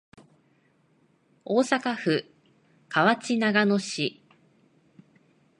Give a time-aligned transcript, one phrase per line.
[1.45, 2.25] 大阪府
[2.89, 4.19] 河内長野市